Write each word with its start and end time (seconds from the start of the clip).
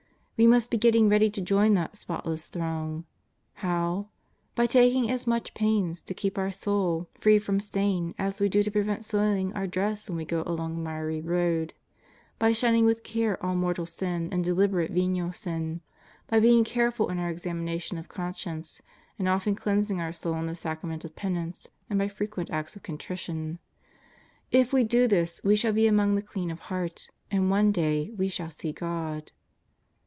We 0.37 0.47
must 0.47 0.71
be 0.71 0.79
getting 0.79 1.07
ready 1.07 1.29
to 1.29 1.39
join 1.39 1.75
that 1.75 1.95
spotless 1.97 2.47
throng. 2.47 3.05
How? 3.53 4.09
By 4.55 4.65
taking 4.65 5.07
as 5.11 5.27
much 5.27 5.53
pains 5.53 6.01
to 6.01 6.15
keep 6.15 6.35
our 6.35 6.49
soul 6.49 7.07
free 7.13 7.37
204 7.37 7.37
JESUS 7.37 7.43
OF 7.43 7.45
NAZAEETH. 7.45 7.45
from 7.45 7.59
stain 7.59 8.15
as 8.17 8.41
we 8.41 8.49
do 8.49 8.63
to 8.63 8.71
prevent 8.71 9.05
soiling 9.05 9.53
our 9.53 9.67
dress 9.67 10.09
when 10.09 10.17
We 10.17 10.25
go 10.25 10.41
along 10.47 10.73
a 10.77 10.79
miry 10.79 11.21
road; 11.21 11.75
by 12.39 12.53
shunning 12.53 12.85
with 12.85 13.03
care 13.03 13.37
all 13.45 13.53
mortal 13.53 13.85
sin 13.85 14.29
and 14.31 14.43
deliberate 14.43 14.89
venial 14.89 15.31
sin; 15.31 15.81
by 16.25 16.39
beine: 16.39 16.65
careful 16.65 17.09
in 17.09 17.19
our 17.19 17.29
examination 17.29 17.99
of 17.99 18.09
conscience, 18.09 18.81
and 19.19 19.29
often 19.29 19.53
cleansing 19.53 20.01
our 20.01 20.11
soul 20.11 20.33
in 20.37 20.47
the 20.47 20.55
Sacrament 20.55 21.05
of 21.05 21.15
Penance, 21.15 21.67
and 21.87 21.99
by 21.99 22.07
frequent 22.07 22.49
acts 22.49 22.75
of 22.75 22.81
contrition. 22.81 23.59
If 24.49 24.73
we 24.73 24.83
do 24.85 25.07
this 25.07 25.39
we 25.43 25.55
shall 25.55 25.73
be 25.73 25.85
among 25.85 26.15
the 26.15 26.23
clean 26.23 26.49
of 26.49 26.61
heart, 26.61 27.11
and 27.29 27.51
one 27.51 27.71
day 27.71 28.09
we 28.17 28.27
shall 28.27 28.49
see 28.49 28.71
God. 28.71 29.31